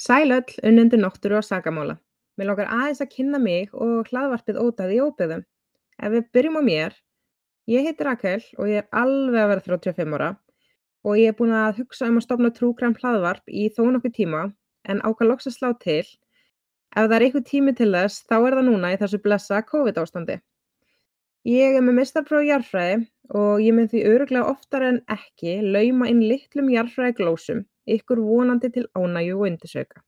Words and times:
Sæl 0.00 0.32
öll, 0.32 0.52
unnendur 0.64 0.96
náttúru 0.96 1.36
og 1.36 1.44
sakamála. 1.44 1.98
Mig 2.38 2.46
langar 2.48 2.70
aðeins 2.72 3.02
að 3.04 3.10
kynna 3.14 3.38
mig 3.38 3.72
og 3.76 4.08
hlaðvarpið 4.08 4.60
ótaði 4.62 4.94
í 4.96 5.00
óbyggðum. 5.04 5.42
Ef 6.00 6.12
við 6.14 6.30
byrjum 6.32 6.56
á 6.56 6.62
mér, 6.68 6.94
ég 7.68 7.84
heiti 7.84 8.06
Rakel 8.06 8.38
og 8.56 8.70
ég 8.70 8.80
er 8.80 8.86
alveg 8.96 9.42
að 9.42 9.50
vera 9.50 9.64
35 9.66 10.16
ára 10.16 10.30
og 11.04 11.20
ég 11.20 11.28
er 11.28 11.36
búin 11.36 11.52
að 11.52 11.82
hugsa 11.82 12.08
um 12.08 12.16
að 12.16 12.24
stopna 12.24 12.52
trúgræm 12.56 12.96
hlaðvarp 12.96 13.52
í 13.52 13.66
þó 13.76 13.82
nokkuð 13.90 14.14
tíma 14.16 14.40
en 14.88 15.02
ákvað 15.04 15.30
loks 15.34 15.50
að 15.50 15.56
slá 15.58 15.68
til. 15.84 16.06
Ef 16.96 17.04
það 17.04 17.16
er 17.18 17.26
eitthvað 17.26 17.48
tími 17.52 17.76
til 17.76 17.92
þess, 17.92 18.24
þá 18.24 18.36
er 18.38 18.56
það 18.56 18.66
núna 18.70 18.94
í 18.94 19.00
þessu 19.04 19.20
blessa 19.20 19.60
COVID 19.68 20.00
ástandi. 20.00 20.38
Ég 21.44 21.76
er 21.76 21.84
með 21.84 22.00
mistarpróf 22.00 22.46
í 22.46 22.48
jarðfræði 22.54 22.96
og 23.36 23.60
ég 23.66 23.76
mynd 23.76 23.92
því 23.92 24.06
öruglega 24.14 24.48
oftar 24.48 24.88
en 24.88 25.02
ekki 25.12 25.60
lauma 25.60 26.08
inn 26.08 26.24
litlum 26.24 26.72
jarðfræði 26.72 27.18
glósum, 27.20 27.66
ykkur 27.96 28.22
vonandi 28.22 28.70
til 28.74 28.86
ánægju 28.96 29.36
og 29.38 29.46
undirsauka. 29.48 30.02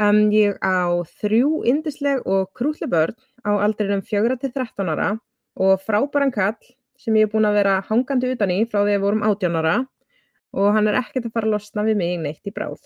Um, 0.00 0.30
ég 0.32 0.56
á 0.64 0.88
þrjú 1.20 1.64
yndisleg 1.68 2.22
og 2.24 2.52
krútli 2.56 2.88
börn 2.88 3.16
á 3.44 3.58
aldrinum 3.60 4.00
4 4.06 4.38
til 4.40 4.52
13 4.52 4.88
ára 4.88 5.10
og 5.60 5.82
frábæran 5.84 6.32
kall 6.32 6.56
sem 6.96 7.16
ég 7.18 7.26
er 7.26 7.32
búin 7.32 7.48
að 7.48 7.58
vera 7.58 7.80
hangandi 7.88 8.30
utan 8.32 8.52
í 8.54 8.62
frá 8.64 8.80
því 8.80 8.86
að 8.86 8.92
við 8.94 9.04
vorum 9.04 9.26
18 9.26 9.58
ára 9.60 9.74
og 10.56 10.70
hann 10.74 10.88
er 10.88 10.98
ekkert 11.00 11.28
að 11.28 11.34
fara 11.34 11.48
að 11.50 11.56
losna 11.56 11.84
við 11.86 11.98
mig 12.00 12.16
neitt 12.22 12.46
í 12.46 12.54
bráð. 12.54 12.80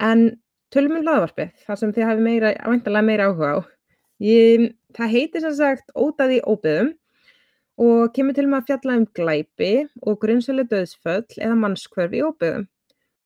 En 0.00 0.40
tölum 0.72 0.96
um 0.98 1.04
hlaðvarpið, 1.04 1.52
þar 1.66 1.78
sem 1.80 1.92
þið 1.94 2.08
hafi 2.08 2.24
meira, 2.24 2.54
væntalega 2.64 3.06
meira 3.06 3.28
áhuga 3.28 3.50
á. 3.52 3.58
Ég, 4.20 4.66
það 4.96 5.14
heitir 5.14 5.44
sem 5.44 5.54
sagt 5.56 5.92
Ótaði 5.96 6.40
óbyðum 6.44 6.94
og 7.80 8.12
kemur 8.12 8.36
til 8.36 8.46
með 8.50 8.60
að 8.60 8.70
fjalla 8.70 8.96
um 9.00 9.06
glæpi 9.16 9.72
og 10.04 10.18
grunnsölu 10.20 10.66
döðsföll 10.68 11.38
eða 11.38 11.56
mannskvörf 11.62 12.16
í 12.16 12.22
óbyðum. 12.26 12.66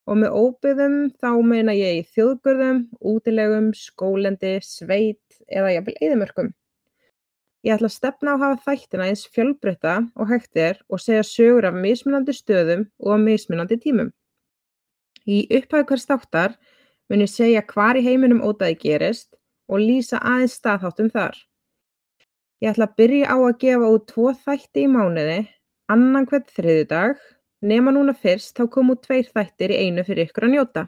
Og 0.04 0.18
með 0.20 0.36
óbyggðum 0.36 0.98
þá 1.18 1.30
meina 1.48 1.72
ég 1.74 2.02
í 2.02 2.04
þjóðgörðum, 2.14 2.82
útilegum, 3.00 3.70
skólendi, 3.74 4.58
sveit 4.62 5.40
eða 5.48 5.72
jafnvel 5.74 5.96
eyðimörkum. 6.00 6.50
Ég 7.64 7.72
ætla 7.78 7.88
að 7.88 7.94
stefna 7.94 8.34
á 8.34 8.36
að 8.36 8.42
hafa 8.44 8.64
þættina 8.66 9.06
eins 9.08 9.24
fjölbreytta 9.32 9.94
og 10.20 10.28
hægt 10.28 10.60
er 10.60 10.82
og 10.92 11.00
segja 11.00 11.24
sögur 11.24 11.64
af 11.64 11.78
mismunandi 11.78 12.34
stöðum 12.36 12.84
og 13.00 13.14
af 13.16 13.22
mismunandi 13.24 13.78
tímum. 13.80 14.10
Í 15.24 15.46
upphæðu 15.48 15.88
hvers 15.88 16.04
þáttar 16.10 16.58
mun 17.08 17.24
ég 17.24 17.32
segja 17.32 17.64
hvar 17.72 17.96
í 17.96 18.04
heiminum 18.04 18.44
ótaði 18.44 18.76
gerist 18.84 19.32
og 19.72 19.80
lýsa 19.80 20.20
aðeins 20.20 20.58
staðháttum 20.60 21.08
þar. 21.14 21.40
Ég 22.62 22.70
ætla 22.70 22.86
að 22.86 22.98
byrja 23.00 23.34
á 23.34 23.36
að 23.36 23.58
gefa 23.64 23.94
út 23.96 24.06
tvo 24.10 24.32
þætti 24.44 24.84
í 24.84 24.90
mánuði, 24.90 25.40
annan 25.90 26.28
hvert 26.30 26.52
þriðjudag 26.54 27.18
Nema 27.64 27.94
núna 27.96 28.12
fyrst 28.12 28.58
þá 28.58 28.66
kom 28.72 28.90
út 28.92 29.00
tveir 29.06 29.28
þættir 29.32 29.72
í 29.72 29.76
einu 29.86 30.02
fyrir 30.04 30.28
ykkur 30.28 30.44
að 30.44 30.50
njóta. 30.52 30.82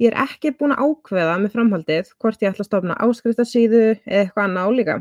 Ég 0.00 0.08
er 0.08 0.22
ekki 0.22 0.54
búin 0.56 0.72
að 0.72 0.86
ákveða 0.86 1.34
með 1.42 1.52
framhaldið 1.56 2.12
hvort 2.22 2.40
ég 2.40 2.54
ætla 2.54 2.64
að 2.64 2.68
stofna 2.70 2.96
áskriftasíðu 3.04 3.82
eða 3.82 4.22
eitthvað 4.22 4.46
annað 4.46 4.70
álíka. 4.70 4.94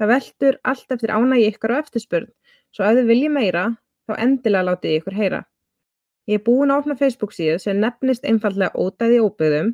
Það 0.00 0.10
veldur 0.10 0.58
allt 0.72 0.96
eftir 0.96 1.12
ánægi 1.14 1.46
ykkur 1.52 1.74
á 1.78 1.80
eftirspurn, 1.84 2.26
svo 2.74 2.88
ef 2.88 2.98
þið 2.98 3.12
viljið 3.12 3.34
meira, 3.36 3.64
þá 4.10 4.12
endilega 4.26 4.68
látið 4.72 4.96
ykkur 4.98 5.18
heyra. 5.20 5.40
Ég 6.26 6.40
er 6.40 6.44
búin 6.48 6.74
að 6.74 6.82
opna 6.82 6.98
Facebook 6.98 7.36
síðu 7.36 7.60
sem 7.62 7.78
nefnist 7.78 8.26
einfallega 8.26 8.74
ódæði 8.74 9.22
óbyggðum 9.22 9.72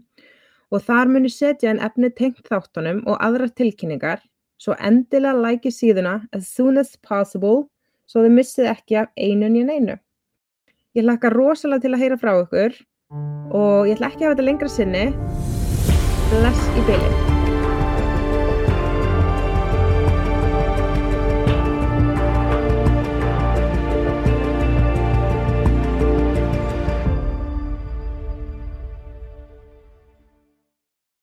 og 0.68 0.84
þar 0.84 1.08
mun 1.14 1.28
ég 1.30 1.36
setja 1.38 1.72
en 1.72 1.80
efni 1.88 2.12
tengt 2.12 2.44
þáttunum 2.52 3.00
og 3.08 3.16
aðrar 3.24 3.54
tilkynningar, 3.56 4.20
svo 4.58 4.76
endilega 4.78 5.38
læki 5.38 5.72
síðuna 5.74 6.20
as 6.32 6.50
soon 6.50 6.78
as 6.78 6.96
possible 6.96 7.68
svo 8.08 8.24
þið 8.24 8.36
missið 8.40 8.70
ekki 8.72 9.00
af 9.02 9.10
einun 9.16 9.56
í 9.58 9.64
einu. 9.68 9.96
Ég 10.96 11.06
hlakka 11.06 11.32
rosalega 11.34 11.84
til 11.84 11.94
að 11.94 12.04
heyra 12.04 12.20
frá 12.20 12.34
ykkur 12.42 12.78
og 13.54 13.88
ég 13.88 13.96
ætla 13.96 14.12
ekki 14.12 14.24
að 14.24 14.30
hafa 14.30 14.36
þetta 14.36 14.50
lengra 14.50 14.70
sinni. 14.72 15.08
Bless 16.34 16.70
í 16.76 16.86
bylinn. 16.88 17.37